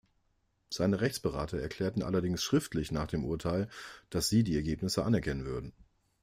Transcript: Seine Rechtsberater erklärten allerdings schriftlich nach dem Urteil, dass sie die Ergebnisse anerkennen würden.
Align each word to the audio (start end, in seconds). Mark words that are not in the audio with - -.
Seine 0.71 0.99
Rechtsberater 0.99 1.59
erklärten 1.59 2.01
allerdings 2.01 2.41
schriftlich 2.41 2.91
nach 2.91 3.05
dem 3.05 3.23
Urteil, 3.23 3.69
dass 4.09 4.29
sie 4.29 4.43
die 4.43 4.55
Ergebnisse 4.55 5.05
anerkennen 5.05 5.45
würden. 5.45 5.73